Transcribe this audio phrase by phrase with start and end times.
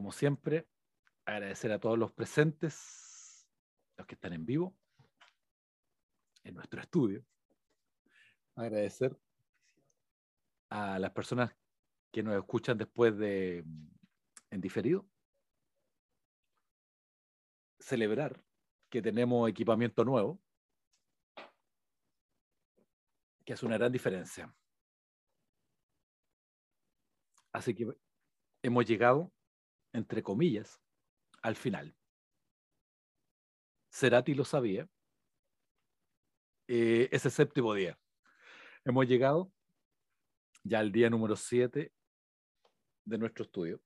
[0.00, 0.66] como siempre,
[1.26, 3.46] agradecer a todos los presentes,
[3.98, 4.74] los que están en vivo,
[6.42, 7.22] en nuestro estudio.
[8.56, 9.14] Agradecer
[10.70, 11.54] a las personas
[12.10, 13.62] que nos escuchan después de
[14.48, 15.06] en diferido.
[17.78, 18.42] Celebrar
[18.88, 20.40] que tenemos equipamiento nuevo,
[23.44, 24.50] que es una gran diferencia.
[27.52, 27.86] Así que
[28.62, 29.30] hemos llegado,
[29.92, 30.80] entre comillas,
[31.42, 31.94] al final.
[33.90, 34.88] Cerati lo sabía.
[36.68, 37.98] Eh, ese séptimo día.
[38.84, 39.52] Hemos llegado
[40.62, 41.92] ya al día número 7
[43.04, 43.80] de nuestro estudio.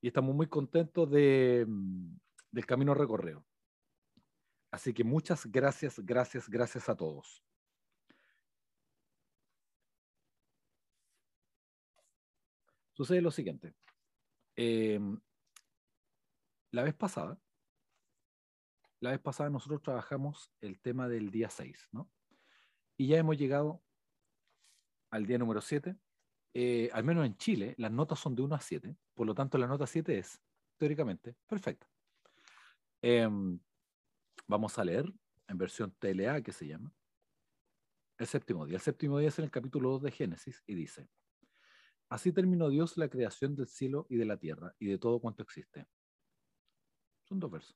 [0.00, 1.66] Y estamos muy contentos de,
[2.50, 3.44] del camino recorrido.
[4.70, 7.42] Así que muchas gracias, gracias, gracias a todos.
[13.02, 13.74] Sucede lo siguiente.
[14.54, 15.20] Em,
[16.70, 17.36] la vez pasada,
[19.00, 22.08] la vez pasada nosotros trabajamos el tema del día 6, ¿no?
[22.96, 23.82] Y ya hemos llegado
[25.10, 25.96] al día número 7.
[26.54, 29.58] Eh, al menos en Chile, las notas son de 1 a 7, por lo tanto
[29.58, 30.40] la nota 7 es,
[30.78, 31.90] teóricamente, perfecta.
[33.02, 33.58] Em,
[34.46, 35.12] vamos a leer
[35.48, 36.94] en versión TLA, que se llama,
[38.16, 38.76] el séptimo día.
[38.76, 41.08] El séptimo día es en el capítulo 2 de Génesis y dice,
[42.12, 45.42] Así terminó Dios la creación del cielo y de la tierra y de todo cuanto
[45.42, 45.86] existe.
[47.24, 47.74] Son dos versos.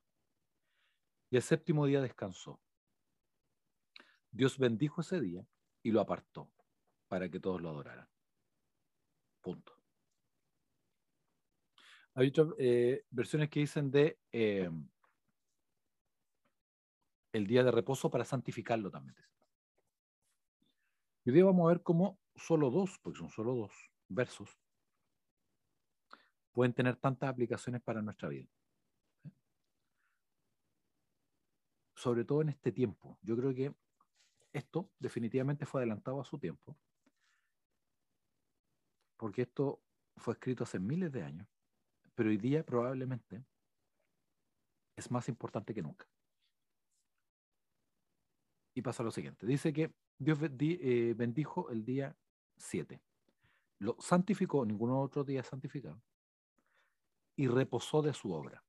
[1.31, 2.61] Y el séptimo día descansó.
[4.31, 5.49] Dios bendijo ese día
[5.83, 6.51] y lo apartó
[7.09, 8.07] para que todos lo adoraran.
[9.41, 9.73] Punto.
[12.13, 14.71] Hay otras eh, versiones que dicen de eh,
[17.33, 19.17] el día de reposo para santificarlo también.
[21.25, 23.73] Y hoy día vamos a ver cómo solo dos, porque son solo dos,
[24.09, 24.59] versos
[26.57, 28.49] pueden tener tantas aplicaciones para nuestra vida.
[31.95, 33.19] Sobre todo en este tiempo.
[33.21, 33.75] Yo creo que
[34.55, 36.75] esto definitivamente fue adelantado a su tiempo,
[39.19, 39.83] porque esto
[40.17, 41.47] fue escrito hace miles de años,
[42.15, 43.45] pero hoy día probablemente
[44.97, 46.09] es más importante que nunca.
[48.75, 49.47] Y pasa lo siguiente.
[49.47, 52.17] Dice que Dios eh, bendijo el día
[52.57, 52.99] 7
[53.79, 56.01] lo santificó, ningún otro día santificado,
[57.37, 58.63] y reposó de su obra.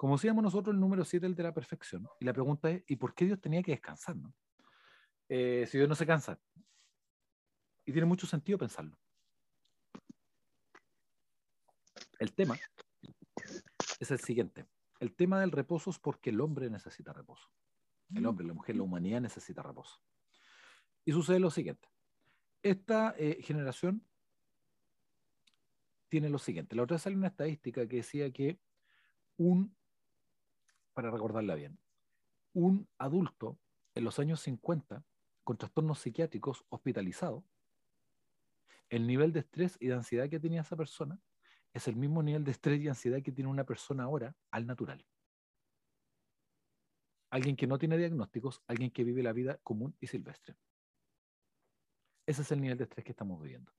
[0.00, 2.08] Como decíamos nosotros, el número 7 el de la perfección.
[2.20, 4.16] Y la pregunta es, ¿y por qué Dios tenía que descansar?
[4.16, 4.32] No?
[5.28, 6.40] Eh, si Dios no se cansa.
[7.84, 8.96] Y tiene mucho sentido pensarlo.
[12.18, 12.58] El tema
[13.98, 14.66] es el siguiente.
[15.00, 17.50] El tema del reposo es porque el hombre necesita reposo.
[18.14, 20.00] El hombre, la mujer, la humanidad necesita reposo.
[21.04, 21.89] Y sucede lo siguiente.
[22.62, 24.04] Esta eh, generación
[26.08, 26.76] tiene lo siguiente.
[26.76, 28.58] La otra salió una estadística que decía que
[29.38, 29.74] un,
[30.92, 31.78] para recordarla bien,
[32.52, 33.58] un adulto
[33.94, 35.04] en los años 50
[35.44, 37.44] con trastornos psiquiátricos hospitalizado,
[38.90, 41.18] el nivel de estrés y de ansiedad que tenía esa persona
[41.72, 45.06] es el mismo nivel de estrés y ansiedad que tiene una persona ahora al natural.
[47.30, 50.56] Alguien que no tiene diagnósticos, alguien que vive la vida común y silvestre.
[52.30, 53.72] Ese es el nivel de estrés que estamos viviendo.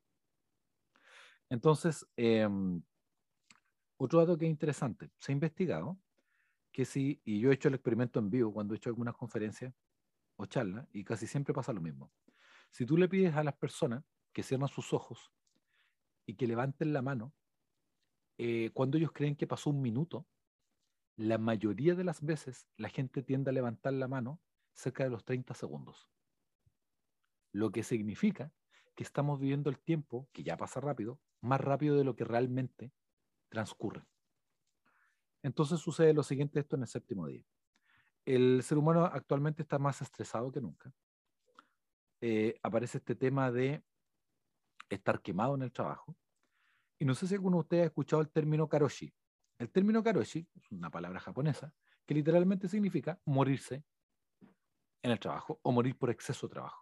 [1.47, 2.83] Entonces, em,
[3.95, 5.97] otro dato que es interesante, se ha investigado
[6.69, 9.73] que si, y yo he hecho el experimento en vivo cuando he hecho algunas conferencias
[10.35, 12.11] o charlas, y casi siempre pasa lo mismo.
[12.71, 14.03] Si tú le pides a las personas
[14.33, 15.31] que cierren sus ojos
[16.25, 17.33] y que levanten la mano,
[18.37, 20.27] eh, cuando ellos creen que pasó un minuto,
[21.15, 24.41] la mayoría de las veces la gente tiende a levantar la mano
[24.73, 26.11] cerca de los 30 segundos
[27.51, 28.51] lo que significa
[28.95, 32.91] que estamos viviendo el tiempo, que ya pasa rápido, más rápido de lo que realmente
[33.49, 34.03] transcurre.
[35.43, 37.43] Entonces sucede lo siguiente esto en el séptimo día.
[38.25, 40.93] El ser humano actualmente está más estresado que nunca.
[42.21, 43.83] Eh, aparece este tema de
[44.89, 46.15] estar quemado en el trabajo.
[46.99, 49.11] Y no sé si alguno de ustedes ha escuchado el término karoshi.
[49.57, 51.73] El término karoshi es una palabra japonesa
[52.05, 53.83] que literalmente significa morirse
[55.01, 56.80] en el trabajo o morir por exceso de trabajo.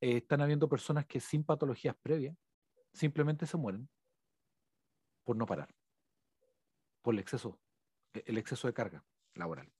[0.00, 2.36] Eh, están habiendo personas que sin patologías previas
[2.92, 3.88] simplemente se mueren
[5.24, 5.68] por no parar,
[7.02, 7.58] por el exceso,
[8.12, 9.04] e-, el exceso de carga
[9.34, 9.72] laboral.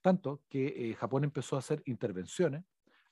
[0.00, 2.64] Tanto que eh, Japón empezó a hacer intervenciones,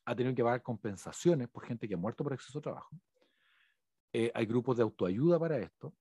[0.05, 2.97] ha tenido que pagar compensaciones por gente que ha muerto por exceso de trabajo.
[4.13, 5.95] Eh, hay grupos de autoayuda para esto.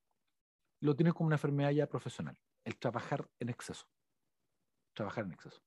[0.81, 3.85] Lo tienes como una enfermedad ya profesional, el trabajar en exceso.
[4.93, 5.61] Trabajar en exceso.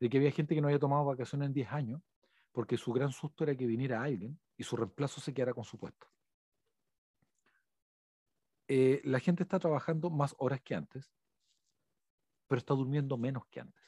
[0.00, 2.00] De que había gente que no había tomado vacaciones en 10 años
[2.52, 5.78] porque su gran susto era que viniera alguien y su reemplazo se quedara con su
[5.78, 6.06] puesto.
[8.70, 11.10] eh, la gente está trabajando más horas que antes,
[12.46, 13.82] pero está durmiendo menos que antes.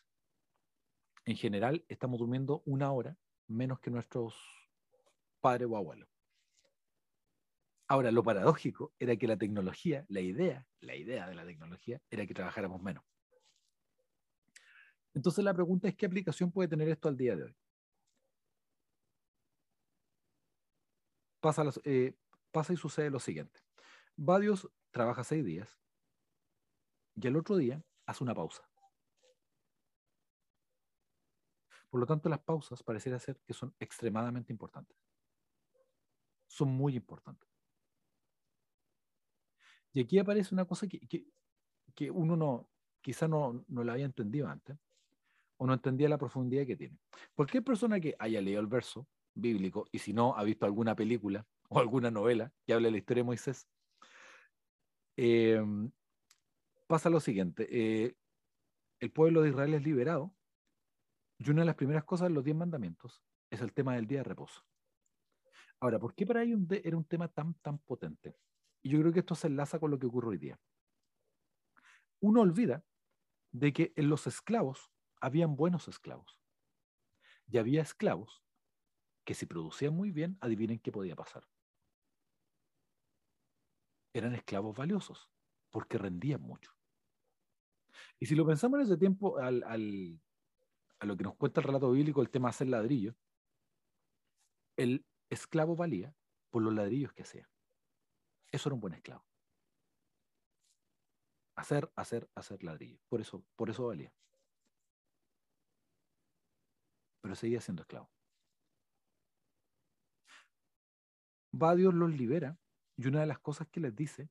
[1.27, 3.17] En general, estamos durmiendo una hora
[3.47, 4.35] menos que nuestros
[5.41, 6.09] padres o abuelos.
[7.89, 12.27] Ahora, lo paradójico era que la tecnología, la idea, la idea de la tecnología era
[12.27, 13.05] que trabajáramos menos.
[15.13, 17.56] Entonces la pregunta es, ¿qué aplicación puede tener esto al día de hoy?
[21.41, 22.15] Pasa, eh,
[22.51, 23.61] pasa y sucede lo siguiente.
[24.17, 25.81] Badios trabaja seis días
[27.15, 28.63] y el otro día hace una pausa.
[31.89, 34.97] Por lo tanto, las pausas pareciera ser que son extremadamente importantes.
[36.47, 37.49] Son muy importantes.
[39.93, 41.01] Y aquí aparece una cosa que,
[41.95, 42.71] que, uno no,
[43.01, 44.79] quizá no, no la había entendido antes,
[45.57, 46.99] o no entendía la profundidad que tiene.
[47.35, 51.47] Cualquier persona que haya leído el verso bíblico, y si no ha visto alguna película
[51.69, 53.69] o alguna novela que hable de la historia de Moisés,
[55.17, 55.91] em,
[56.87, 57.69] pasa lo siguiente.
[57.71, 58.17] Eh,
[58.99, 60.35] el pueblo de Israel es liberado,
[61.38, 64.19] y una de las primeras cosas de los diez mandamientos es el tema del día
[64.19, 64.62] de reposo.
[65.81, 68.37] Ahora, ¿por qué para ellos era un tema tan, tan potente?
[68.82, 70.61] Y yo creo que esto se enlaza con lo que ocurre hoy día.
[72.21, 72.85] Uno olvida
[73.53, 76.38] de que en los esclavos habían buenos esclavos.
[77.47, 78.43] Y había esclavos
[79.31, 81.49] que si producían muy bien, adivinen qué podía pasar.
[84.12, 85.31] Eran esclavos valiosos,
[85.71, 86.73] porque rendían mucho.
[88.19, 91.93] Y si lo pensamos en ese tiempo, al, a lo que nos cuenta el relato
[91.93, 93.15] bíblico, el tema de hacer ladrillo,
[94.77, 96.12] el esclavo valía
[96.50, 97.49] por los ladrillos que hacía.
[98.50, 99.25] Eso era un buen esclavo.
[101.55, 102.99] Hacer, hacer, hacer ladrillo.
[103.09, 104.12] Por eso, por eso valía.
[107.21, 108.11] Pero seguía siendo esclavo.
[111.52, 112.58] Va Dios los libera
[112.97, 114.31] y una de las cosas que les dice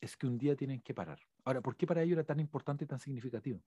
[0.00, 1.20] es que un día tienen que parar.
[1.44, 3.62] Ahora, ¿por qué para ellos era tan importante y tan significativo?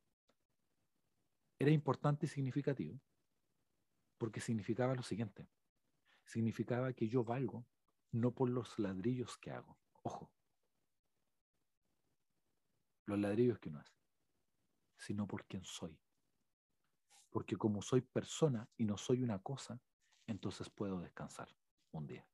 [1.59, 2.99] Era importante y significativo
[4.17, 5.47] porque significaba lo siguiente.
[6.25, 7.65] Significaba que yo valgo
[8.11, 9.77] no por los ladrillos que hago.
[10.03, 10.31] Ojo.
[13.05, 13.95] Los ladrillos que no hace,
[14.97, 15.97] sino por quien soy.
[17.29, 19.79] Porque como soy persona y no soy una cosa,
[20.25, 21.47] entonces puedo descansar
[21.91, 22.27] un día.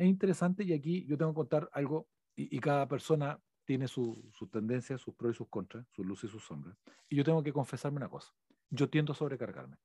[0.00, 5.02] Es interesante y aquí yo tengo que contar algo y, cada persona tiene sus tendencias,
[5.02, 6.74] sus pros y sus contras, sus luces y sus sombras.
[7.06, 8.32] Y yo tengo que confesarme una cosa.
[8.70, 9.76] Yo tiendo a sobrecargarme.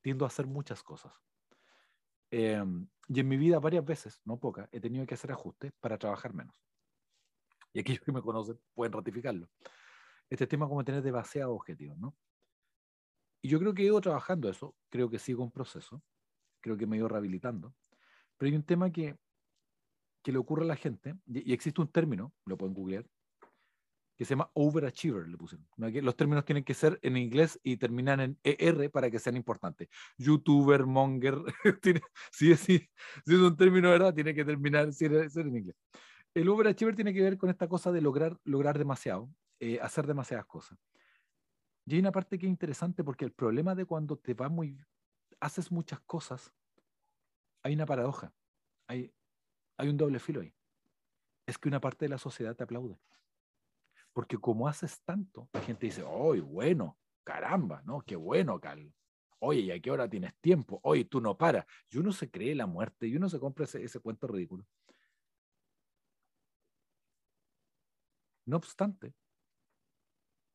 [0.00, 1.12] Tiendo a hacer muchas cosas.
[2.32, 5.96] Em, y en mi vida varias veces, no pocas, he tenido que hacer ajustes para
[5.98, 6.60] trabajar menos.
[7.72, 9.48] Y aquellos que me conocen pueden ratificarlo.
[10.28, 12.16] Este tema como tener demasiados objetivos, ¿no?
[13.40, 16.02] Y yo creo que he ido trabajando eso, creo que sigo un proceso,
[16.60, 17.72] creo que me he ido rehabilitando,
[18.42, 19.16] pero hay un tema que,
[20.20, 23.06] que le ocurre a la gente, y, existe un término, lo pueden googlear,
[24.18, 25.64] que se llama overachiever, le pusieron.
[25.76, 29.88] Los términos tienen que ser en inglés y terminan en ER para que sean importantes.
[30.18, 31.38] Youtuber, monger,
[32.32, 32.68] si, es,
[33.28, 35.76] un término verdad, tiene que terminar en inglés.
[36.34, 39.30] El overachiever tiene que ver con esta cosa de lograr, lograr demasiado,
[39.60, 40.76] eh, hacer demasiadas cosas.
[41.86, 44.76] Y hay una parte que es interesante porque el problema de cuando te va muy,
[45.38, 46.52] haces muchas cosas,
[47.62, 48.32] hay una paradoja,
[48.88, 49.12] hay,
[49.78, 50.54] un doble filo ahí.
[51.46, 52.98] Es que una parte de la sociedad te aplaude.
[54.12, 56.98] Porque como haces tanto, la gente dice, ¡ay, bueno!
[57.24, 58.02] Caramba, ¿no?
[58.02, 58.92] Qué bueno, Cal.
[59.38, 60.80] Oye, ¿y a qué hora tienes tiempo?
[60.82, 61.66] Oye, tú no paras.
[61.90, 64.66] Y uno se cree la muerte y uno se compra ese cuento ridículo.
[68.44, 69.14] No obstante,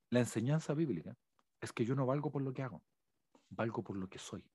[0.09, 1.17] la enseñanza bíblica
[1.61, 2.83] es que yo no valgo por lo que hago,
[3.49, 4.45] valgo por lo que soy.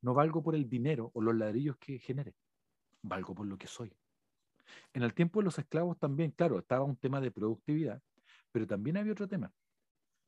[0.00, 2.34] No valgo por el dinero o los ladrillos que genere,
[3.02, 3.92] valgo por lo que soy.
[4.92, 8.00] En el tiempo de los esclavos también, claro, estaba un tema de productividad,
[8.52, 9.52] pero también había otro tema.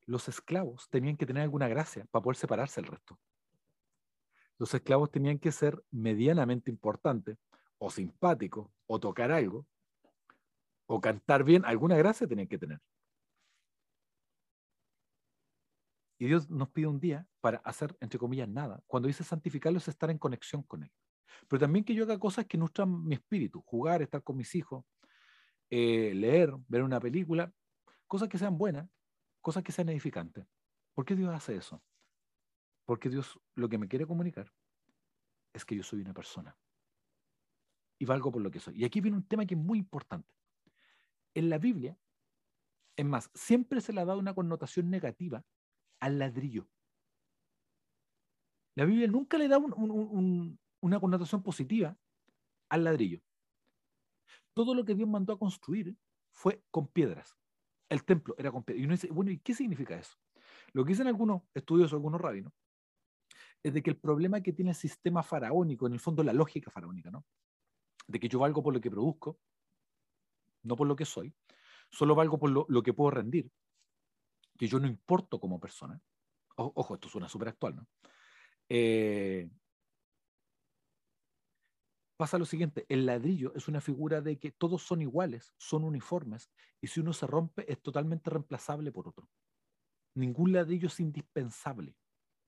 [0.07, 3.19] Los esclavos tenían que tener alguna gracia para poder separarse del resto.
[4.59, 7.39] Los esclavos tenían que ser medianamente importantes,
[7.79, 9.67] o simpáticos, o tocar algo,
[10.87, 12.81] o cantar bien, alguna gracia tenían que tener.
[16.21, 18.81] Y Dios nos pide un día para hacer, entre comillas, nada.
[18.87, 20.93] Cuando dice santificarlo es estar en conexión con Él
[21.49, 24.85] pero también que yo haga cosas que nutran mi espíritu, jugar, estar con mis hijos,
[25.69, 27.53] eh, leer, ver una película,
[28.07, 28.89] cosas que sean buenas,
[29.41, 30.47] cosas que sean edificantes.
[30.95, 31.83] ¿Por qué Dios hace eso?
[32.85, 34.53] Porque Dios lo que me quiere comunicar
[35.53, 36.57] es que yo soy una persona
[37.99, 38.81] y valgo por lo que soy.
[38.81, 40.35] Y aquí viene un tema que es muy importante.
[41.35, 41.97] En la Biblia,
[42.97, 45.45] es más, siempre se le ha dado una connotación negativa
[46.01, 46.69] al ladrillo.
[48.75, 51.97] La Biblia nunca le da un, una connotación positiva
[52.69, 53.21] al ladrillo.
[54.55, 55.97] Todo lo que Dios mandó a construir
[56.33, 57.37] fue con piedras.
[57.89, 58.83] El templo era con piedras.
[58.83, 60.17] Y uno dice, bueno, ¿y qué significa eso?
[60.73, 62.53] Lo que dicen algunos estudios, algunos rabinos,
[63.63, 66.71] es de que el problema que tiene el sistema faraónico, en el fondo la lógica
[66.71, 67.27] faraónica, ¿no?
[68.07, 69.39] De que yo valgo por lo que produzco,
[70.63, 71.35] no por lo que soy,
[71.91, 73.51] solo valgo por lo, que puedo rendir,
[74.61, 75.99] que yo no importo como persona.
[76.57, 77.89] ojo, esto suena súper actual, ¿no?
[78.69, 79.49] Eh,
[82.19, 86.51] pasa lo siguiente, el ladrillo es una figura de que todos son iguales, son uniformes,
[86.79, 89.31] y si uno se rompe es totalmente reemplazable por otro.
[90.15, 91.97] Ningún ladrillo es indispensable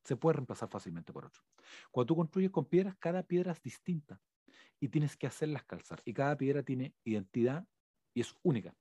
[0.05, 1.43] se puede reemplazar fácilmente por otro.
[1.91, 4.21] Cuando tú construyes con piedras, cada piedra es distinta
[4.81, 6.03] y tienes que hacerlas calzar.
[6.05, 7.65] Y cada piedra tiene identidad
[8.13, 8.75] y es única.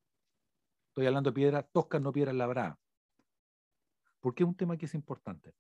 [0.90, 2.81] Estoy hablando de piedras toscas, no piedras labradas.
[4.22, 5.54] ¿Por qué es un tema que es importante?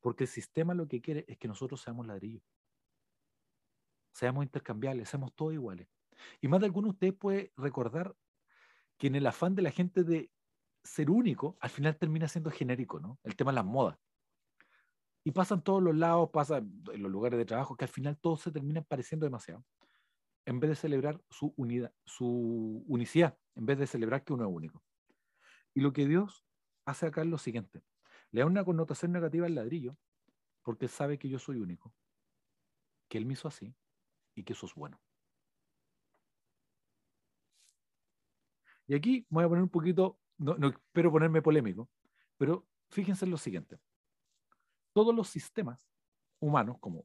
[0.00, 2.42] Porque el sistema lo que quiere es que nosotros seamos ladrillos.
[4.12, 5.88] Seamos intercambiables, seamos todos iguales.
[6.40, 8.16] Y más de alguno de ustedes puede recordar
[8.96, 10.30] que en el afán de la gente de
[10.82, 13.18] ser único, al final termina siendo genérico, ¿no?
[13.22, 13.98] El tema de las modas.
[15.24, 18.16] Y pasa en todos los lados, pasa en los lugares de trabajo, que al final
[18.18, 19.64] todos se terminan pareciendo demasiado.
[20.46, 24.54] En vez de celebrar su unidad, su unicidad, en vez de celebrar que uno es
[24.54, 24.85] único.
[25.76, 26.42] Y lo que Dios
[26.86, 27.82] hace acá es lo siguiente.
[28.30, 29.98] Le da una connotación negativa al ladrillo,
[30.62, 31.94] porque sabe que yo soy único,
[33.10, 33.76] que Él me hizo así
[34.34, 34.98] y que eso es bueno.
[38.86, 41.90] Y aquí voy a poner un poquito no, espero ponerme polémico,
[42.38, 43.78] pero fíjense en lo siguiente.
[44.94, 45.86] Todos los sistemas
[46.40, 47.04] humanos, como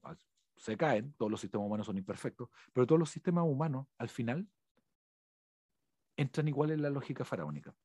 [0.55, 4.47] se caen, todos los sistemas humanos son imperfectos, pero todos los sistemas humanos, al final,
[6.15, 7.75] entran igual en la lógica faraónica.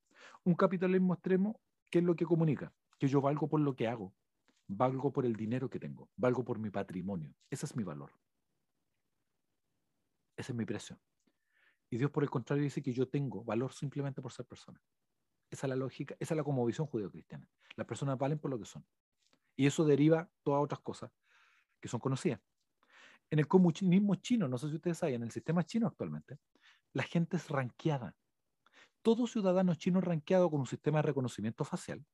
[0.45, 2.73] Un capitalismo extremo, ¿qué es lo que comunica?
[2.99, 4.15] Que yo valgo por lo que hago,
[4.67, 7.35] valgo por el dinero que tengo, valgo por mi patrimonio.
[7.51, 8.13] Ese es mi valor.
[10.37, 10.99] Ese es mi precio.
[11.89, 14.81] Y Dios, por el contrario, dice que yo tengo valor simplemente por ser persona.
[15.51, 17.49] Esa es la lógica, esa es la visión judeo-cristiana.
[17.77, 18.85] Las personas valen por lo que son.
[19.55, 21.11] Y eso deriva todas otras cosas
[21.81, 22.41] que son conocidas.
[23.31, 26.39] En el comunismo chino, no sé si ustedes saben, en el sistema chino actualmente,
[26.93, 28.15] la gente es ranqueada.
[29.07, 32.05] Todo ciudadano chino es ranqueado con un sistema de reconocimiento facial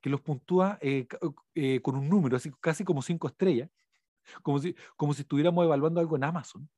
[0.00, 1.06] que los puntúa eh,
[1.54, 3.70] eh, con un número, así, casi como cinco estrellas,
[4.42, 6.68] como si, como si estuviéramos evaluando algo en Amazon.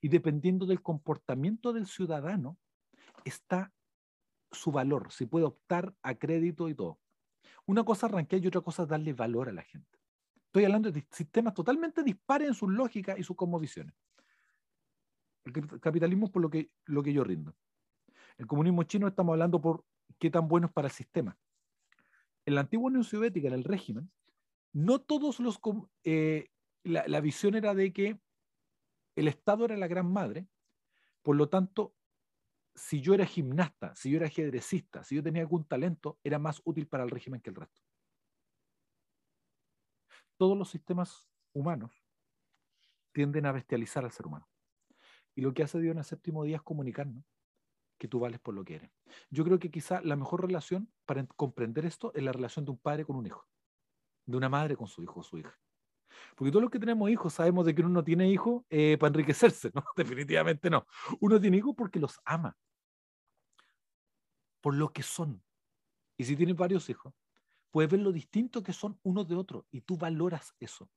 [0.00, 2.56] Y dependiendo del comportamiento del ciudadano,
[3.24, 3.72] está
[4.52, 7.00] su valor, si puede optar a crédito y todo.
[7.66, 9.98] Una cosa es rankear y otra cosa es darle valor a la gente.
[10.36, 13.96] Estoy hablando de sistemas totalmente dispares en sus lógicas y sus cosmovisiones.
[15.46, 17.56] El capitalismo es por lo que, lo que yo rindo.
[18.38, 19.84] El comunismo chino estamos hablando por
[20.18, 21.38] qué tan bueno es para el sistema.
[22.44, 24.10] En la antigua Unión Soviética, en el régimen,
[24.72, 25.60] no todos los...
[26.04, 26.48] Eh,
[26.84, 28.20] la, la visión era de que
[29.14, 30.48] el Estado era la gran madre,
[31.22, 31.94] por lo tanto,
[32.74, 36.60] si yo era gimnasta, si yo era ajedrecista, si yo tenía algún talento, era más
[36.64, 37.82] útil para el régimen que el resto.
[40.36, 41.92] Todos los sistemas humanos
[43.12, 44.48] tienden a bestializar al ser humano.
[45.34, 47.24] Y lo que hace Dios en el séptimo día es comunicarnos
[48.02, 48.90] que tú vales por lo que eres.
[49.30, 52.78] Yo creo que quizá la mejor relación para comprender esto es la relación de un
[52.78, 53.46] padre con un hijo,
[54.26, 55.56] de una madre con su hijo o su hija.
[56.34, 59.10] Porque todos los que tenemos hijos sabemos de que uno no tiene hijos eh, para
[59.10, 59.84] enriquecerse, ¿no?
[59.96, 60.84] Definitivamente no.
[61.20, 62.56] Uno tiene hijos porque los ama,
[64.60, 65.40] por lo que son.
[66.16, 67.14] Y si tienes varios hijos,
[67.70, 70.90] puedes ver lo distinto que son unos de otros y tú valoras eso.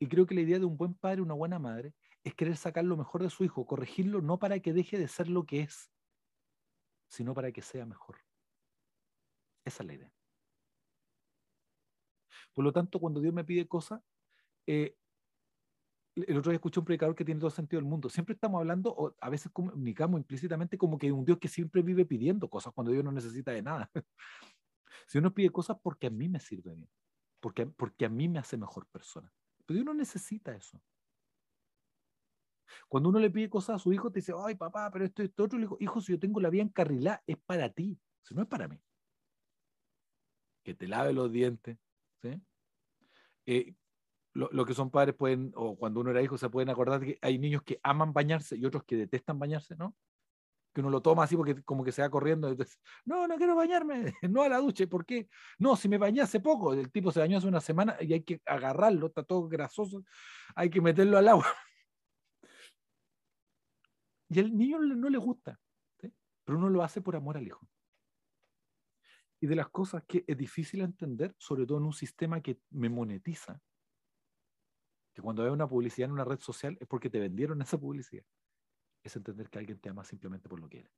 [0.00, 1.94] Y creo que la idea de un buen padre, una buena madre,
[2.24, 5.28] es querer sacar lo mejor de su hijo, corregirlo no para que deje de ser
[5.28, 5.91] lo que es,
[7.12, 8.16] sino para que sea mejor.
[9.66, 10.12] Esa es la idea.
[12.54, 14.00] Por lo tanto, cuando Dios me pide cosas,
[14.66, 14.96] eh,
[16.16, 18.08] el otro día escuché un predicador que tiene todo sentido del mundo.
[18.08, 22.06] Siempre estamos hablando, o a veces comunicamos implícitamente como que un Dios que siempre vive
[22.06, 23.90] pidiendo cosas cuando Dios no necesita de nada.
[25.06, 26.88] si uno pide cosas porque a mí me sirve bien,
[27.40, 29.30] porque, porque a mí me hace mejor persona.
[29.66, 30.80] Pero Dios no necesita eso.
[32.88, 35.44] Cuando uno le pide cosas a su hijo, te dice, ay papá, pero esto, esto
[35.44, 38.42] otro, le digo, hijo, si yo tengo la vida encarrilada, es para ti, si no
[38.42, 38.80] es para mí.
[40.62, 41.76] Que te lave los dientes,
[42.20, 42.40] ¿sí?
[43.46, 43.74] Eh,
[44.34, 47.38] lo, que son padres pueden, o cuando uno era hijo, se pueden acordar que hay
[47.38, 49.94] niños que aman bañarse y otros que detestan bañarse, ¿no?
[50.72, 52.48] Que uno lo toma así porque como que se va corriendo.
[52.48, 54.86] Entonces, no, no quiero bañarme, no a la ducha.
[54.86, 55.28] ¿Por qué?
[55.58, 58.22] No, si me bañé hace poco, el tipo se bañó hace una semana y hay
[58.22, 60.02] que agarrarlo, está todo grasoso,
[60.54, 61.46] hay que meterlo al agua.
[64.32, 65.60] Y al niño no le gusta,
[66.44, 67.68] pero uno lo hace por amor al hijo.
[69.40, 72.88] Y de las cosas que es difícil entender, sobre todo en un sistema que me
[72.88, 73.60] monetiza,
[75.14, 78.24] Que cuando ves una publicidad en una red social es porque te vendieron esa publicidad.
[79.04, 80.92] Es entender que alguien te ama simplemente por lo que eres.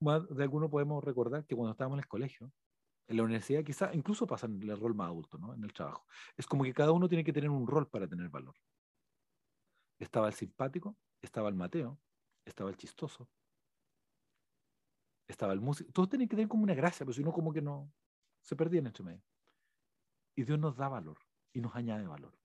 [0.00, 2.52] De alguno podemos recordar que cuando estábamos en el colegio,
[3.08, 5.54] en la universidad quizá incluso pasa en el rol más adulto, ¿no?
[5.54, 6.06] En el trabajo.
[6.36, 8.56] Es como que cada uno tiene que tener un rol para tener valor.
[10.02, 12.00] Estaba el simpático, estaba el Mateo,
[12.44, 13.30] estaba el chistoso,
[15.28, 15.92] estaba el músico.
[15.92, 17.94] Todos tienen que tener como una gracia, pero si no, como que no
[18.40, 19.22] se perdían entre medio.
[20.34, 21.18] Y Dios nos da valor
[21.52, 22.36] y nos añade valor.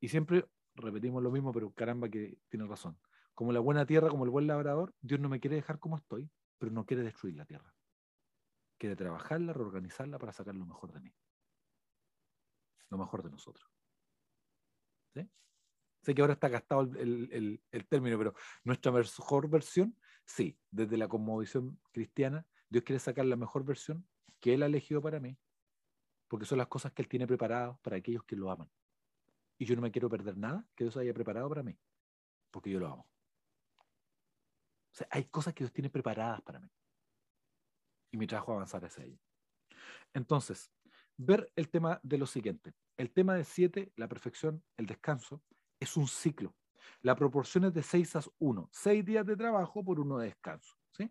[0.00, 2.98] Y siempre repetimos lo mismo, pero caramba que tiene razón.
[3.34, 6.30] Como la buena tierra, como el buen labrador, Dios no me quiere dejar como estoy,
[6.56, 7.74] pero no quiere destruir la tierra.
[8.78, 11.14] Quiere trabajarla, reorganizarla para sacar lo mejor de mí.
[12.88, 13.70] Lo mejor de nosotros.
[15.12, 15.28] ¿Sí?
[16.04, 19.96] Sé que ahora está gastado el, término, pero nuestra mejor versión,
[20.26, 24.06] sí, desde la conmovisión cristiana, Dios quiere sacar la mejor versión
[24.38, 25.38] que Él ha elegido para mí,
[26.28, 28.70] porque son las cosas que Él tiene preparadas para aquellos que lo aman.
[29.56, 31.74] Y yo no me quiero perder nada que Dios haya preparado para mí,
[32.50, 33.08] porque yo lo amo.
[34.92, 36.68] O sea, hay cosas que Dios tiene preparadas para mí.
[38.10, 39.18] Y mi trabajo avanzar hacia ello.
[40.12, 40.70] Entonces,
[41.16, 42.74] ver el tema de lo siguiente.
[42.98, 45.42] El tema de siete, la perfección, el descanso,
[45.84, 46.54] es un ciclo.
[47.02, 48.68] La proporción es de 6 a 1.
[48.72, 50.74] 6 días de trabajo por uno de descanso.
[50.90, 51.10] ¿sí?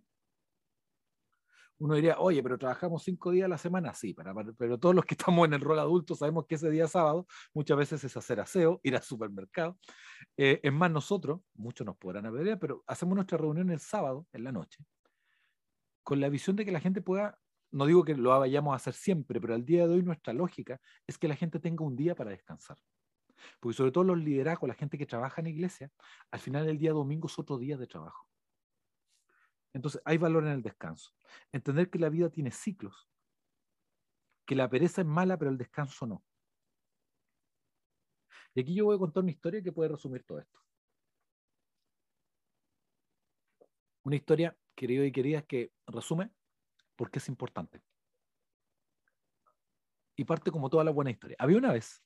[1.78, 3.94] Uno diría, oye, pero trabajamos 5 días a la semana.
[3.94, 4.16] Sí,
[4.58, 7.78] pero todos los que estamos en el rol adulto sabemos que ese día sábado muchas
[7.78, 9.78] veces es hacer aseo, ir al supermercado.
[10.38, 14.44] Eh, es más, nosotros, muchos nos podrán ver, pero hacemos nuestra reunión el sábado, en
[14.44, 14.84] la noche,
[16.04, 17.40] con la visión de que la gente pueda
[17.74, 20.80] no digo que lo vayamos a hacer siempre, pero al día de hoy nuestra lógica
[21.08, 22.78] es que la gente tenga un día para descansar.
[23.60, 25.92] Porque sobre todo los liderazgos, la gente que trabaja en iglesia,
[26.32, 28.28] al final del día domingo es otro día de trabajo.
[29.74, 31.12] Entonces hay valor en el descanso.
[31.52, 33.10] Entender que la vida tiene ciclos,
[34.46, 36.24] que la pereza es mala, pero el descanso no.
[38.54, 40.60] Y aquí yo voy a contar una historia que puede resumir todo esto.
[44.04, 46.32] Una historia, querido y queridas, que resume
[46.96, 47.82] por qué es importante.
[50.16, 51.36] Y parte como toda la buena historia.
[51.40, 52.04] Había una vez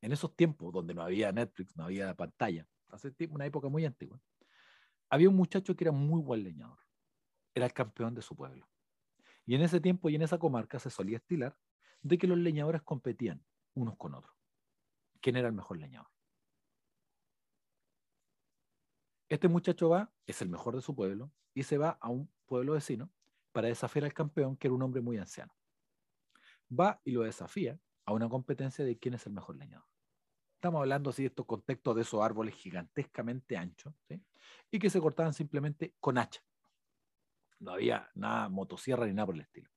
[0.00, 4.20] en esos tiempos donde no había Netflix, no había pantalla, hace una época muy antigua,
[5.10, 6.78] había un muchacho que era muy buen leñador.
[7.54, 8.68] Era el campeón de su pueblo.
[9.46, 11.56] Y en ese tiempo y en esa comarca se solía estilar
[12.02, 14.36] de que los leñadores competían unos con otros.
[15.20, 16.10] ¿Quién era el mejor leñador?
[19.28, 22.74] Este muchacho va, es el mejor de su pueblo, y se va a un pueblo
[22.74, 23.10] vecino
[23.52, 25.52] para desafiar al campeón, que era un hombre muy anciano.
[26.70, 29.86] Va y lo desafía a una competencia de quién es el mejor leñador.
[30.54, 33.92] Estamos hablando así de estos contextos de esos árboles gigantescamente anchos
[34.70, 36.40] y que se cortaban simplemente con hacha.
[37.60, 39.68] No había nada, motosierra ni nada por el estilo.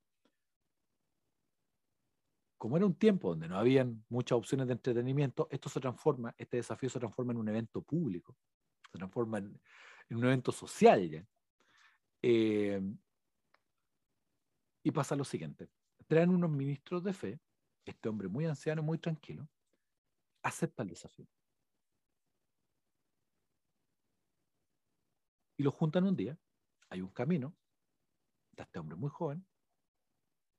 [2.58, 6.56] Como era un tiempo donde no habían muchas opciones de entretenimiento, esto se transforma, este
[6.56, 8.38] desafío se transforma en un evento público,
[8.90, 9.60] se transforma en,
[10.10, 11.28] un evento social.
[12.22, 12.82] Eh,
[14.84, 15.68] y pasa lo siguiente:
[16.08, 17.40] traen unos ministros de fe
[17.86, 19.48] este hombre muy anciano, muy tranquilo,
[20.44, 21.28] acepta el desafío.
[25.58, 26.38] Y lo juntan un día,
[26.90, 27.56] hay un camino,
[28.52, 29.46] está este hombre muy joven,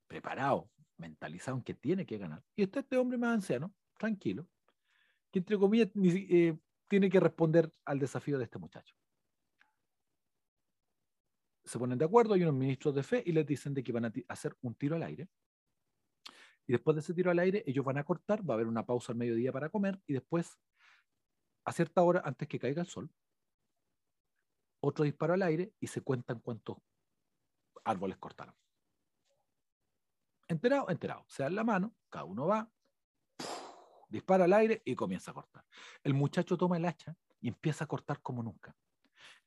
[0.07, 4.47] preparado, mentalizado en que tiene que ganar, y está este hombre más anciano, tranquilo,
[5.31, 6.57] que entre comillas eh,
[6.87, 8.95] tiene que responder al desafío de este muchacho.
[11.65, 14.05] Se ponen de acuerdo, hay unos ministros de fe y les dicen de que van
[14.05, 15.29] a hacer un tiro al aire
[16.67, 18.85] y después de ese tiro al aire, ellos van a cortar, va a haber una
[18.85, 20.59] pausa al mediodía para comer y después,
[21.65, 23.09] a cierta hora antes que caiga el sol,
[24.79, 26.77] otro disparo al aire y se cuentan cuántos
[27.85, 28.55] árboles cortaron.
[30.47, 31.25] Enterado, enterado.
[31.27, 32.69] Se dan la mano, cada uno va,
[34.09, 35.65] dispara al aire y comienza a cortar.
[36.03, 38.75] El muchacho toma el hacha y empieza a cortar como nunca.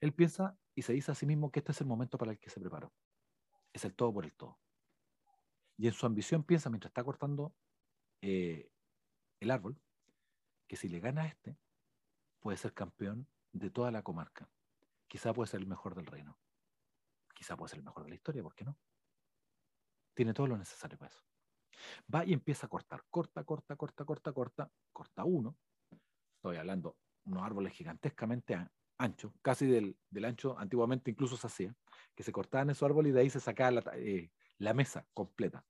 [0.01, 2.39] Él piensa y se dice a sí mismo que este es el momento para el
[2.39, 2.93] que se preparó.
[3.73, 4.59] Es el todo por el todo.
[5.79, 7.55] Y en su ambición piensa, mientras está cortando
[8.23, 8.71] eh,
[9.41, 9.79] el árbol,
[10.67, 11.57] que si le gana a este,
[12.41, 14.49] puede ser campeón de toda la comarca.
[15.07, 16.39] Quizá puede ser el mejor del reino.
[17.35, 18.79] Quizá puede ser el mejor de la historia, ¿por qué no?
[20.15, 21.23] Tiene todo lo necesario para eso.
[22.13, 23.05] Va y empieza a cortar.
[23.11, 24.71] Corta, corta, corta, corta, corta.
[24.93, 25.57] Corta uno.
[26.37, 28.57] Estoy hablando unos árboles gigantescamente
[28.99, 31.75] anchos, casi del, ancho, antiguamente incluso se hacía,
[32.15, 35.65] que se cortaban esos árboles y de ahí se sacaba la, eh, la mesa completa,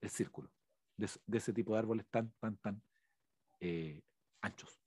[0.00, 0.52] el círculo,
[0.96, 2.82] de, ese tipo de árboles tan, tan, tan
[3.60, 4.02] eh,
[4.40, 4.80] anchos.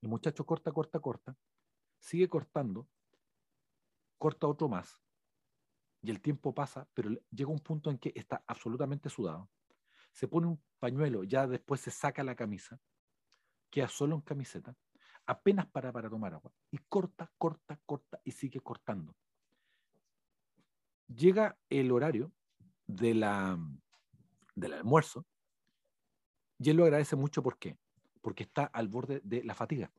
[0.00, 1.36] El muchacho corta, corta, corta,
[1.98, 2.88] sigue cortando,
[4.18, 5.02] corta otro más,
[6.02, 9.50] y el tiempo pasa, pero llega un punto en que está absolutamente sudado.
[10.12, 12.78] se pone un pañuelo, ya después se saca la camisa,
[13.70, 14.76] queda solo en camiseta,
[15.26, 19.16] apenas para para tomar agua, y corta, corta, corta, y sigue cortando.
[21.08, 22.32] Llega el horario
[22.86, 23.58] de la,
[24.54, 25.26] del almuerzo,
[26.58, 27.76] y él lo agradece mucho, ¿por?
[28.20, 29.92] Porque está al borde de la fatiga.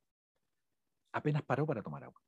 [1.11, 2.21] Apenas paró para tomar agua.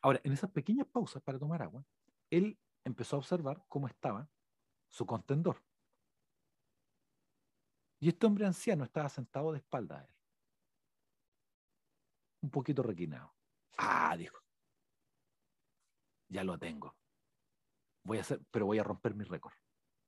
[0.00, 1.84] Ahora, en esas pequeñas pausas para tomar agua,
[2.30, 4.28] él empezó a observar cómo estaba
[4.88, 5.62] su contendor.
[8.00, 10.14] Y este hombre anciano estaba sentado de espalda a él.
[12.40, 13.32] Un poquito requinado.
[13.78, 14.42] Ah, dijo.
[16.28, 16.96] Ya lo tengo.
[18.04, 19.54] Voy a hacer, pero voy a romper mi récord.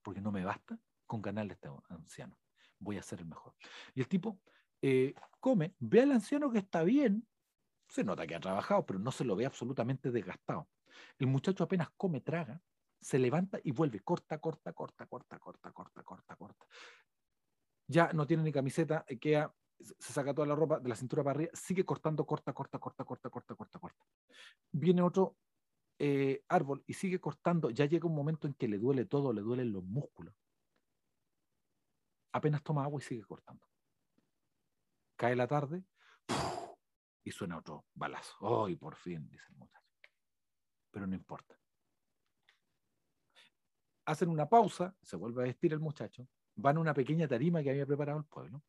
[0.02, 2.37] Porque no me basta con ganarle este anciano.
[2.78, 3.54] Voy a ser el mejor.
[3.94, 4.40] Y el tipo
[4.83, 7.26] eh, come, ve al anciano que está bien.
[7.88, 10.68] Se nota que ha trabajado, pero no se lo ve absolutamente desgastado.
[11.18, 12.61] El muchacho apenas come, traga,
[13.00, 14.00] se levanta y vuelve.
[14.00, 16.66] Corta, corta, corta, corta, corta, corta, corta, corta
[17.87, 21.22] ya no tiene ni camiseta, eh, queda, se saca toda la ropa de la cintura
[21.22, 24.04] para arriba, sigue cortando, corta, corta, corta, corta, corta, corta, corta.
[24.72, 25.37] Viene otro
[25.98, 29.42] eh, árbol y sigue cortando, ya llega un momento en que le duele todo, le
[29.42, 30.35] duelen los músculos.
[32.33, 33.66] Apenas toma agua y sigue cortando.
[35.16, 35.85] Cae la tarde
[37.22, 38.64] y suena otro balazo.
[38.64, 39.28] ¡Ay, por fin!
[39.28, 39.88] dice el muchacho.
[40.90, 41.59] Pero no importa.
[44.07, 47.70] Hacen una pausa, se vuelve a vestir el muchacho, van a una pequeña tarima que
[47.70, 48.62] había preparado el pueblo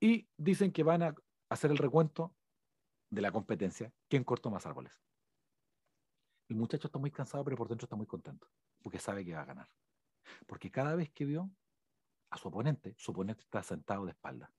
[0.00, 1.14] y dicen que van a
[1.48, 2.34] hacer el recuento
[3.10, 5.00] de la competencia, quién cortó más árboles.
[6.48, 8.48] El muchacho está muy cansado, pero por dentro está muy contento,
[8.82, 9.68] porque sabe que va a ganar.
[10.46, 11.50] Porque cada vez que vio
[12.30, 14.52] a su oponente, su oponente está sentado de espalda.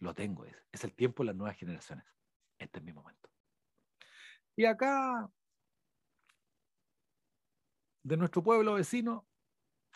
[0.00, 2.04] Lo tengo, es, el tiempo de las nuevas generaciones.
[2.58, 3.28] Este es mi momento.
[4.56, 5.30] Y acá,
[8.02, 9.28] de nuestro pueblo vecino,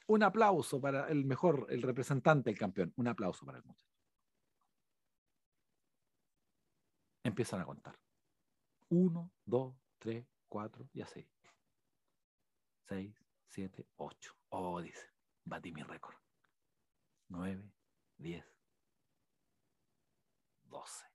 [0.07, 2.93] un aplauso para el mejor, el representante, el campeón.
[2.97, 3.93] Un aplauso para el muchacho.
[7.25, 7.99] Empiezan a contar.
[8.89, 11.27] Uno, dos, tres, cuatro y así.
[12.87, 13.17] Seis,
[13.49, 14.35] siete, ocho.
[14.51, 15.11] Oh, dice,
[15.45, 16.19] batí mi récord.
[17.29, 17.73] Nueve,
[18.19, 18.45] diez,
[20.65, 21.07] doce,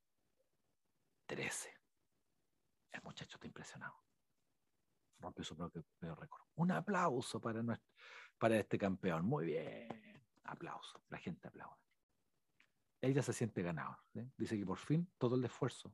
[1.27, 1.71] trece.
[2.91, 3.93] El muchacho está impresionado.
[5.19, 5.83] Rompió su propio
[6.15, 6.41] récord.
[6.55, 7.93] Un aplauso para nuestro
[8.39, 9.23] para este campeón.
[9.23, 10.23] Muy bien.
[10.45, 11.03] Aplauso.
[11.09, 11.79] La gente aplaude.
[13.01, 13.99] Ella se siente ganado.
[14.35, 15.93] Dice que por fin todo el esfuerzo,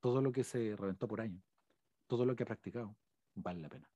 [0.00, 1.40] todo lo que se reventó por año,
[2.08, 2.96] todo lo que ha practicado,
[3.34, 3.88] vale la pena.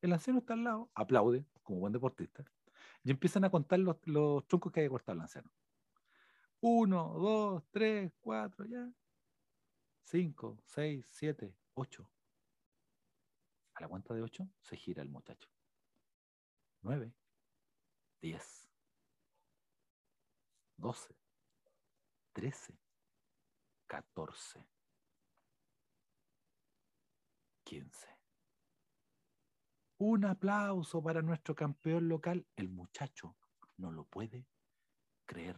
[0.00, 2.42] El anciano está al lado, aplaude como buen deportista,
[3.04, 5.52] y empiezan a contar los, los troncos que haya cortado el anciano.
[6.60, 8.90] Uno, dos, tres, cuatro, ya.
[10.04, 12.08] Cinco, seis, siete, ocho
[13.80, 15.48] la cuenta de 8 se gira el muchacho.
[16.82, 17.12] 9,
[18.20, 18.70] 10,
[20.76, 21.14] 12,
[22.32, 22.78] 13,
[23.86, 24.66] 14,
[27.70, 28.08] 15.
[29.98, 32.44] Un aplauso para nuestro campeón local.
[32.56, 33.36] El muchacho
[33.76, 34.48] no lo puede
[35.24, 35.56] creer.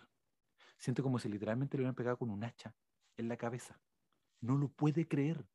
[0.77, 2.77] Siente como si literalmente le hubieran pegado con un hacha
[3.17, 3.81] en la cabeza.
[4.43, 5.49] No lo puede creer.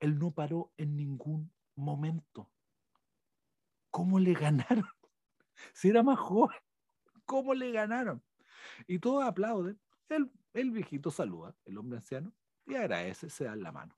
[0.00, 2.50] Él no paró en ningún momento.
[3.90, 4.88] ¿Cómo le ganaron?
[5.72, 6.58] Si era más joven,
[7.26, 8.24] ¿cómo le ganaron?
[8.88, 9.80] Y todos aplauden.
[10.08, 12.34] El, el viejito saluda, el hombre anciano,
[12.66, 13.96] y agradece, se dan la mano.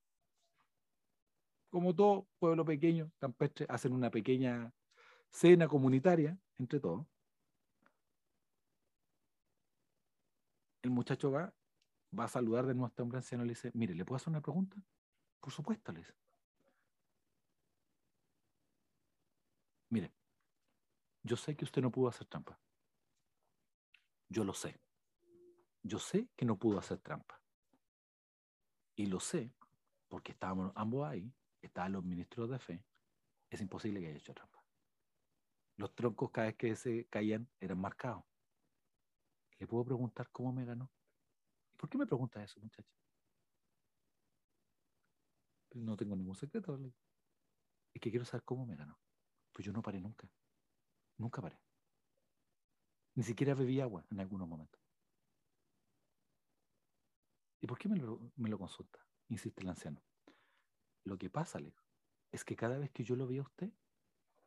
[1.76, 4.72] Como todo pueblo pequeño, campestre, hacen una pequeña
[5.28, 7.06] cena comunitaria entre todos.
[10.80, 11.54] El muchacho va,
[12.18, 14.16] va a saludar de nuevo a este hombre anciano y le dice, mire, ¿le puedo
[14.16, 14.74] hacer una pregunta?
[15.38, 16.02] Por supuesto, le.
[19.90, 20.14] Mire,
[21.24, 22.58] yo sé que usted no pudo hacer trampa.
[24.30, 24.80] Yo lo sé.
[25.82, 27.38] Yo sé que no pudo hacer trampa.
[28.94, 29.52] Y lo sé
[30.08, 31.30] porque estábamos ambos ahí,
[31.62, 32.84] estaban los ministros de fe.
[33.50, 34.62] Es imposible que haya hecho trampa.
[35.76, 38.24] Los troncos cada vez que se caían eran marcados.
[39.58, 40.90] ¿Le puedo preguntar cómo me ganó?
[41.72, 42.94] ¿Y por qué me pregunta eso, muchacho?
[45.74, 46.78] No tengo ningún secreto.
[47.92, 48.98] Es que quiero saber cómo me ganó.
[49.52, 50.28] Pues yo no paré nunca.
[51.18, 51.58] Nunca paré.
[53.14, 54.80] Ni siquiera bebí agua en algunos momentos.
[57.60, 58.98] ¿Y por qué me lo, consulta?
[59.28, 60.02] Insiste el anciano.
[61.06, 61.82] Lo que pasa, Alejo,
[62.30, 63.72] es que cada vez que yo lo vi a usted,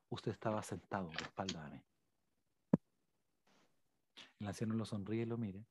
[0.10, 1.84] usted estaba sentado de espalda a mí.
[4.40, 5.66] El anciano lo sonríe y lo mire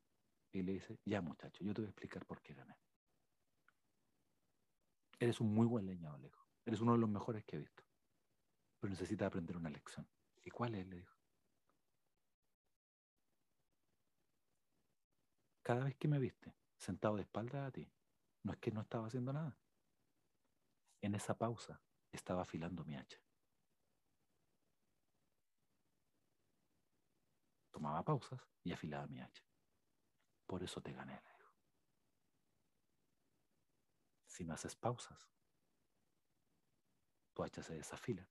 [0.53, 2.77] y le dice, ya muchacho, yo te voy a explicar por qué gané.
[5.20, 6.44] Eres un muy buen leñador, Alejo.
[6.66, 7.88] Eres uno de los mejores que he visto
[8.81, 10.07] pero necesita aprender una lección.
[10.44, 10.87] ¿Y cuál es?
[10.87, 11.16] Le dijo.
[15.62, 17.90] Cada vez que me viste sentado de espalda a ti,
[18.44, 19.59] no es que no estaba haciendo nada.
[21.00, 21.80] En esa pausa
[22.12, 23.18] estaba afilando mi hacha.
[27.70, 29.44] Tomaba pausas y afilaba mi hacha.
[30.46, 31.54] Por eso te gané, le dijo.
[34.26, 35.30] Si no haces pausas,
[37.34, 38.28] tu hacha se desafila.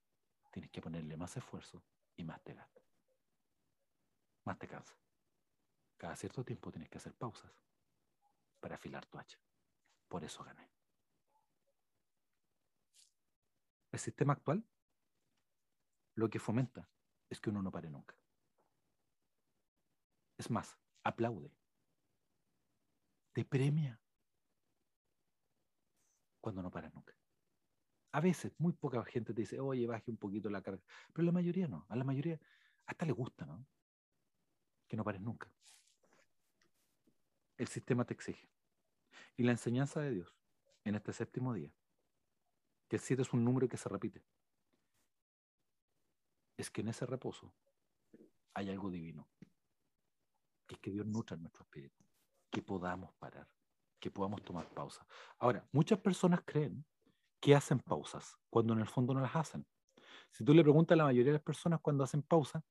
[0.50, 1.82] Tienes que ponerle más esfuerzo
[2.16, 2.82] y más te gasta.
[4.44, 4.94] Más te cansa.
[5.96, 7.52] Cada cierto tiempo tienes que hacer pausas
[8.60, 9.38] para afilar tu hacha.
[10.08, 10.77] Por eso gané.
[13.92, 14.64] El sistema actual
[16.14, 16.88] lo que fomenta
[17.30, 18.16] es que uno no pare nunca.
[20.36, 21.52] Es más, aplaude.
[23.32, 24.00] Te premia
[26.40, 27.14] cuando no paras nunca.
[28.12, 30.82] A veces, muy poca gente te dice, oye, baje un poquito la carga.
[31.12, 31.86] Pero la mayoría no.
[31.88, 32.40] A la mayoría
[32.86, 33.66] hasta le gusta, ¿no?
[34.88, 35.52] Que no pares nunca.
[37.58, 38.48] El sistema te exige.
[39.36, 40.34] Y la enseñanza de Dios
[40.84, 41.72] en este séptimo día,
[42.88, 44.24] que el 7 es un número que se repite,
[46.56, 47.54] es que en ese reposo
[48.54, 49.28] hay algo divino.
[50.66, 52.04] Que es que Dios nutra nuestro espíritu.
[52.50, 53.48] Que podamos parar.
[54.00, 55.06] Que podamos tomar pausa.
[55.38, 56.84] Ahora, muchas personas creen
[57.40, 59.66] que hacen pausas cuando en el fondo no las hacen.
[60.30, 62.62] Si tú le preguntas a la mayoría de las personas cuando hacen pausa,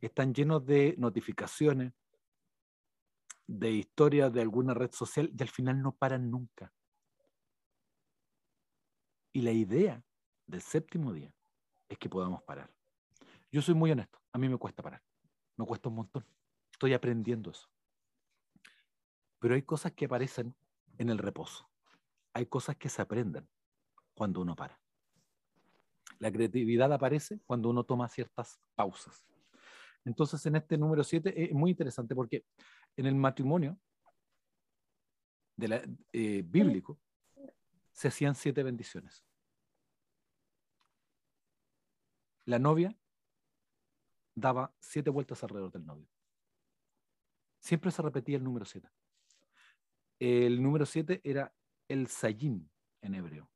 [0.00, 1.92] están llenos de notificaciones,
[3.46, 6.72] de historias de alguna red social y al final no paran nunca.
[9.34, 10.00] Y la idea
[10.46, 11.34] del séptimo día
[11.88, 12.72] es que podamos parar.
[13.50, 15.02] Yo soy muy honesto, a mí me cuesta parar,
[15.56, 16.24] me cuesta un montón.
[16.72, 17.68] Estoy aprendiendo eso.
[19.40, 20.54] Pero hay cosas que aparecen
[20.98, 21.68] en el reposo.
[22.32, 23.48] Hay cosas que se aprenden
[24.14, 24.80] cuando uno para.
[26.20, 29.26] La creatividad aparece cuando uno toma ciertas pausas.
[30.04, 32.44] Entonces, en este número 7 es muy interesante porque
[32.96, 33.76] en el matrimonio
[36.12, 37.00] eh, bíblico
[37.94, 39.24] se hacían siete bendiciones.
[42.44, 42.94] La novia
[44.34, 46.06] daba siete vueltas alrededor del novio.
[47.60, 48.90] Siempre se repetía el número 7.
[50.18, 51.54] El número 7 era
[51.88, 53.50] el sayin en hebreo,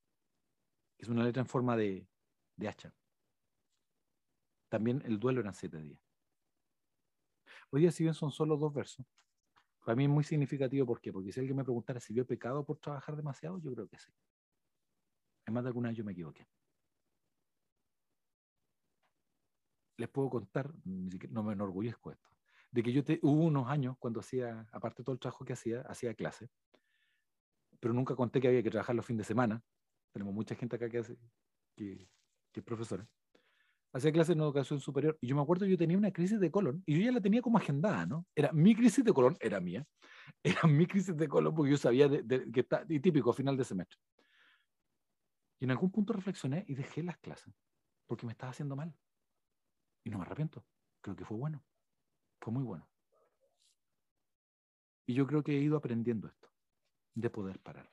[0.98, 2.08] es una letra en forma de,
[2.56, 2.94] de hacha.
[4.68, 6.00] También el duelo eran siete días.
[7.70, 9.06] Hoy día, si bien son solo dos versos,
[9.84, 10.86] para mí es muy significativo.
[10.86, 11.12] ¿Por qué?
[11.12, 13.98] Porque si alguien me preguntara si yo he pecado por trabajar demasiado, yo creo que
[13.98, 14.12] sí.
[15.48, 16.46] En más de alguna vez yo me equivoqué.
[19.96, 22.28] Les puedo contar, no me enorgullezco esto,
[22.70, 25.54] de que yo te, hubo unos años cuando hacía, aparte de todo el trabajo que
[25.54, 26.50] hacía, hacía clase,
[27.80, 29.62] pero nunca conté que había que trabajar los fines de semana.
[30.12, 31.16] Tenemos mucha gente acá que, hace,
[31.74, 32.10] que,
[32.52, 33.08] que es profesora
[33.90, 36.82] hacía clases en educación superior, y yo me acuerdo yo tenía una crisis de colon,
[36.84, 38.26] y yo ya la tenía como agendada, ¿no?
[38.34, 39.86] Era mi crisis de colon, era mía,
[40.42, 43.64] era mi crisis de colon porque yo sabía de, que está, y típico, final de
[43.64, 43.98] semestre.
[45.60, 47.52] Y en algún punto reflexioné y dejé las clases,
[48.06, 48.94] porque me estaba haciendo mal.
[50.04, 50.64] Y no me arrepiento,
[51.00, 51.64] creo que fue bueno,
[52.40, 52.88] fue muy bueno.
[55.06, 56.52] Y yo creo que he ido aprendiendo esto,
[57.14, 57.90] de poder parar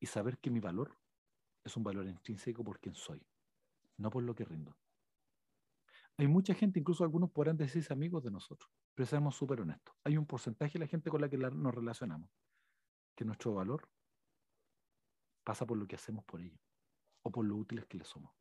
[0.00, 0.96] y saber que mi valor
[1.64, 3.26] es un valor intrínseco por quien soy,
[3.98, 4.76] no por lo que rindo.
[6.18, 9.94] Hay mucha gente, incluso algunos podrán decirse amigos de nosotros, pero seamos súper honestos.
[10.04, 12.30] Hay un porcentaje de la gente con la que nos relacionamos,
[13.14, 13.86] que nuestro valor
[15.44, 16.65] pasa por lo que hacemos por ellos
[17.26, 18.32] o por lo útiles que le somos.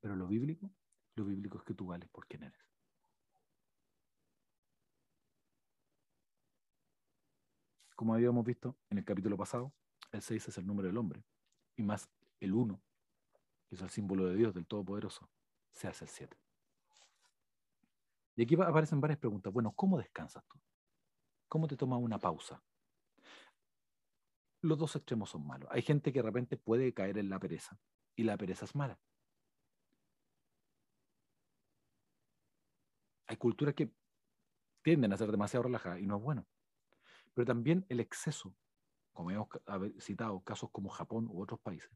[0.00, 0.72] Pero lo bíblico,
[1.14, 2.60] lo bíblico es que tú vales por quien eres.
[7.94, 9.72] Como habíamos visto en el capítulo pasado,
[10.10, 11.22] el 6 es el número del hombre
[11.76, 12.08] y más
[12.40, 12.82] el 1
[13.68, 15.30] que es el símbolo de Dios, del Todopoderoso,
[15.70, 16.36] se hace el 7.
[18.34, 19.52] Y aquí aparecen varias preguntas.
[19.52, 20.58] Bueno, ¿cómo descansas tú?
[21.46, 22.60] ¿Cómo te tomas una pausa?
[24.62, 25.68] Los dos extremos son malos.
[25.72, 27.78] Hay gente que de repente puede caer en la pereza
[28.14, 28.98] y la pereza es mala.
[33.26, 33.92] Hay culturas que
[34.82, 36.46] tienden a ser demasiado relajadas y no es bueno.
[37.34, 38.54] Pero también el exceso,
[39.12, 39.48] como hemos
[39.98, 41.90] citado casos como Japón u otros países,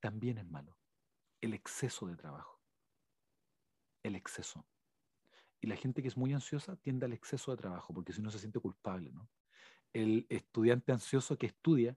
[0.00, 0.78] también es malo.
[1.40, 2.60] El exceso de trabajo.
[4.04, 4.64] El exceso.
[5.60, 8.30] Y la gente que es muy ansiosa tiende al exceso de trabajo, porque si no
[8.30, 9.28] se siente culpable, ¿no?
[9.92, 11.96] El estudiante ansioso que estudia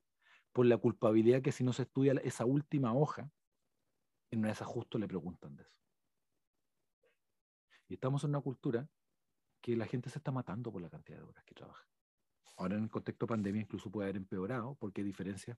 [0.52, 3.32] por la culpabilidad que si no se estudia esa última hoja,
[4.32, 5.78] en una de esas justo le preguntan de eso.
[7.88, 8.90] Y estamos en una cultura
[9.62, 11.88] que la gente se está matando por la cantidad de horas que trabaja.
[12.58, 15.58] Ahora en el contexto pandemia incluso puede haber empeorado porque hay diferencia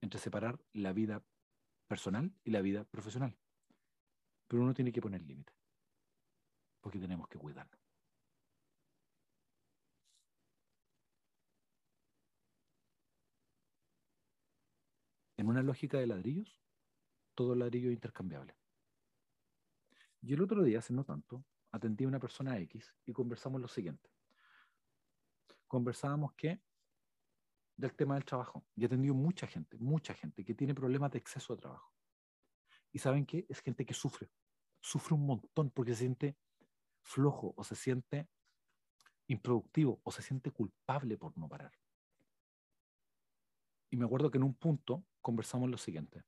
[0.00, 1.22] entre separar la vida
[1.86, 3.36] personal y la vida profesional.
[4.48, 5.54] Pero uno tiene que poner límites,
[6.80, 7.79] porque tenemos que cuidarnos.
[15.40, 16.60] En una lógica de ladrillos,
[17.34, 18.54] todo ladrillo es intercambiable.
[20.20, 23.66] Y el otro día, hace no tanto, atendí a una persona X y conversamos lo
[23.66, 24.10] siguiente.
[25.66, 26.60] Conversábamos que
[27.74, 28.66] del tema del trabajo.
[28.76, 31.90] Y he atendido mucha gente, mucha gente que tiene problemas de exceso de trabajo.
[32.92, 33.46] Y saben qué?
[33.48, 34.30] Es gente que sufre.
[34.78, 36.36] Sufre un montón porque se siente
[37.00, 38.28] flojo o se siente
[39.26, 41.72] improductivo o se siente culpable por no parar.
[43.90, 46.24] Y me acuerdo que en un punto conversamos lo siguiente.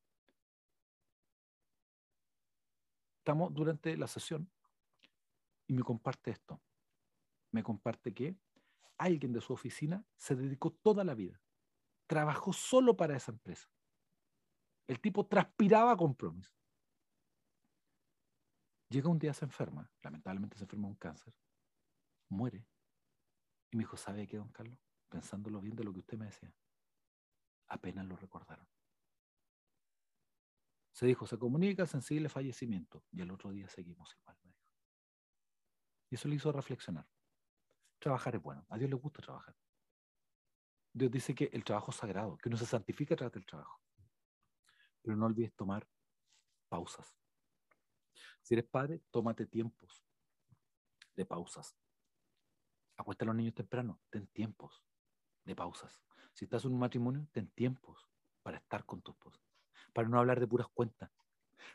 [3.18, 4.50] Estamos durante la sesión
[5.68, 6.60] y me comparte esto.
[7.52, 8.36] Me comparte que
[8.98, 11.40] alguien de su oficina se dedicó toda la vida.
[12.08, 13.70] Trabajó solo para esa empresa.
[14.88, 16.56] El tipo transpiraba compromiso.
[18.88, 21.32] Llega un día, se enferma, lamentablemente se enferma de un cáncer,
[22.28, 22.66] muere.
[23.70, 24.78] Y me dijo, ¿sabe qué, don Carlos?
[25.08, 26.52] Pensándolo bien de lo que usted me decía,
[27.72, 28.68] apenas lo recordaron.
[30.92, 33.04] Se dijo, se comunica sensible fallecimiento.
[33.10, 34.68] Y el otro día seguimos igual, me dijo.
[36.10, 37.08] Y eso le hizo reflexionar.
[37.98, 38.66] Trabajar es bueno.
[38.68, 39.56] A Dios le gusta trabajar.
[40.92, 43.80] Dios dice que el trabajo es sagrado, que uno se santifica a través del trabajo.
[45.00, 45.88] Pero no olvides tomar
[46.68, 47.16] pausas.
[48.42, 50.04] Si eres padre, tómate tiempos
[51.14, 51.74] de pausas.
[52.98, 54.84] Acuesta a los niños temprano, ten tiempos
[55.44, 56.04] de pausas.
[56.32, 58.08] Si estás en un matrimonio, ten tiempos
[58.42, 59.40] para estar con tu esposa,
[59.92, 61.10] para no hablar de puras cuentas,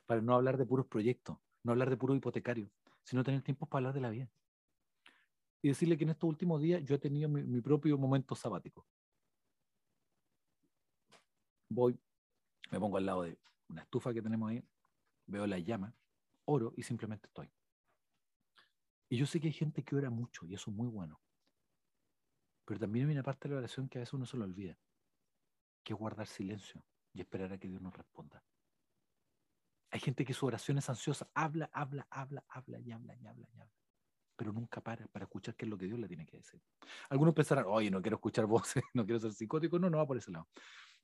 [0.05, 2.69] para no hablar de puros proyectos, no hablar de puro hipotecario,
[3.03, 4.29] sino tener tiempos para hablar de la vida.
[5.61, 8.85] Y decirle que en estos últimos días yo he tenido mi, propio momento sabático.
[11.69, 11.99] Voy,
[12.71, 13.37] me pongo al lado de
[13.69, 14.63] una estufa que tenemos ahí,
[15.25, 15.93] veo la llama,
[16.45, 17.49] oro y simplemente estoy.
[19.09, 21.19] Y yo sé que hay gente que ora mucho y eso es muy bueno.
[22.67, 24.77] Pero también hay una parte de la oración que a veces uno se lo olvida,
[25.83, 28.43] que es guardar silencio y esperar a que Dios nos responda.
[29.89, 33.47] Hay gente que su oración es ansiosa, habla, habla, habla, habla y habla y habla
[33.49, 33.71] y habla,
[34.35, 36.61] pero nunca para para escuchar qué es lo que Dios le tiene que decir.
[37.09, 40.17] Algunos pensarán, oye, no quiero escuchar voces, no quiero ser psicótico, no, no va por
[40.17, 40.49] ese lado.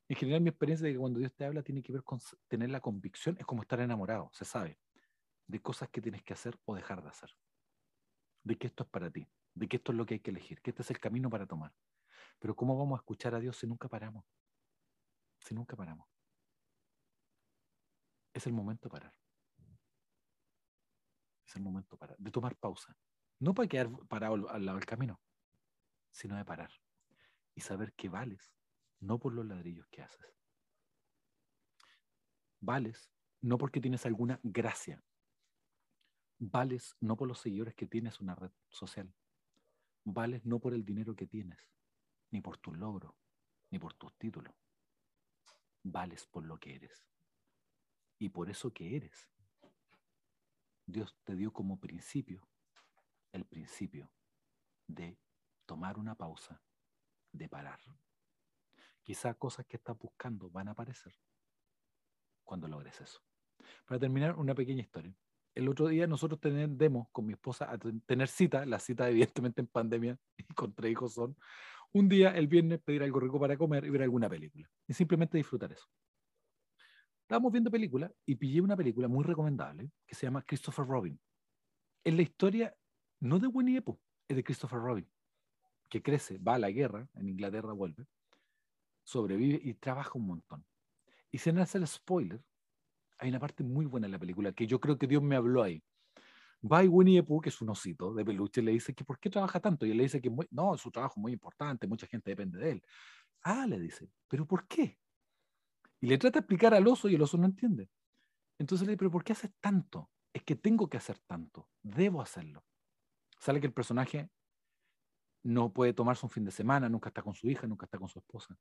[0.09, 2.71] En general, mi experiencia es que cuando Dios te habla tiene que ver con tener
[2.71, 4.81] la convicción, es como estar enamorado, se sabe,
[5.47, 7.29] de cosas que tienes que hacer o dejar de hacer,
[8.43, 10.61] de que esto es para ti, de que esto es lo que hay que elegir,
[10.61, 11.73] que este es el camino para tomar.
[12.39, 14.25] Pero ¿cómo vamos a escuchar a Dios si nunca paramos?
[15.39, 16.07] Si nunca paramos.
[18.33, 19.13] Es el momento de parar.
[21.45, 22.97] Es el momento para, de tomar pausa.
[23.39, 25.21] No para quedar parado al lado del camino,
[26.11, 26.71] sino de parar
[27.55, 28.53] y saber que vales,
[28.99, 30.33] no por los ladrillos que haces.
[32.59, 33.09] Vales
[33.41, 35.03] no porque tienes alguna gracia.
[36.39, 39.13] Vales no por los seguidores que tienes una red social.
[40.05, 41.59] Vales no por el dinero que tienes,
[42.31, 43.13] ni por tus logros,
[43.69, 44.53] ni por tus títulos.
[45.83, 47.05] Vales por lo que eres.
[48.19, 49.29] Y por eso que eres.
[50.85, 52.47] Dios te dio como principio
[53.31, 54.11] el principio
[54.87, 55.17] de
[55.65, 56.61] tomar una pausa,
[57.31, 57.79] de parar.
[59.01, 61.15] Quizá cosas que estás buscando van a aparecer
[62.43, 63.21] cuando logres eso.
[63.85, 65.15] Para terminar, una pequeña historia.
[65.55, 69.67] El otro día nosotros tendemos con mi esposa a tener cita, la cita evidentemente en
[69.67, 71.35] pandemia y con tres hijos son,
[71.91, 74.67] un día el viernes pedir algo rico para comer y ver alguna película.
[74.87, 75.87] Y simplemente disfrutar eso.
[77.21, 81.19] Estábamos viendo películas y pillé una película muy recomendable que se llama Christopher Robin.
[82.03, 82.75] Es la historia
[83.19, 85.09] no de Winnie Pooh, es de Christopher Robin,
[85.89, 88.05] que crece, va a la guerra, en Inglaterra vuelve,
[89.03, 90.65] sobrevive y trabaja un montón.
[91.31, 92.43] Y sin hacer el spoiler,
[93.17, 95.63] hay una parte muy buena en la película que yo creo que Dios me habló
[95.63, 95.83] ahí.
[96.63, 99.19] Va y Winnie the Pooh, que es un osito de peluche, le dice que ¿por
[99.19, 99.85] qué trabaja tanto?
[99.85, 102.71] Y él le dice que no, su trabajo es muy importante, mucha gente depende de
[102.71, 102.83] él.
[103.41, 104.97] Ah, le dice, ¿pero por qué?
[105.99, 107.89] Y le trata de explicar al oso y el oso no entiende.
[108.57, 110.09] Entonces le dice, ¿pero por qué haces tanto?
[110.31, 112.63] Es que tengo que hacer tanto, debo hacerlo.
[113.39, 114.29] Sale que el personaje
[115.43, 118.07] no puede tomarse un fin de semana, nunca está con su hija, nunca está con
[118.07, 118.57] su esposa.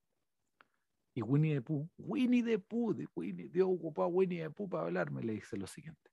[1.14, 4.68] Y Winnie the Pooh, Winnie the Pooh, de Winnie, Dios ocupó a Winnie the Pooh
[4.68, 6.10] para hablarme, le dice lo siguiente.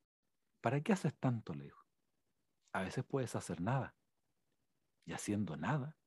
[0.62, 1.54] ¿Para qué haces tanto?
[1.54, 1.86] Le dijo.
[2.74, 3.96] A veces puedes hacer nada.
[5.06, 5.98] Y haciendo nada,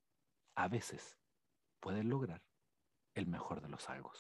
[0.55, 1.19] a veces
[1.81, 2.43] puedes lograr
[3.15, 4.13] el mejor de los algo.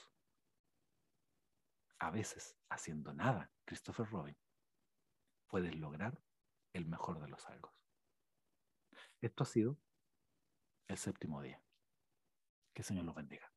[1.98, 4.36] A veces, haciendo nada, Christopher Robin,
[5.46, 6.20] puedes lograr
[6.72, 7.72] el mejor de los algo.
[9.20, 9.78] Esto ha sido
[10.88, 11.62] el séptimo día.
[12.74, 13.51] Que el Señor los bendiga.